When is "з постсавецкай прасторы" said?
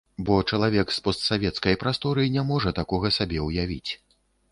0.95-2.23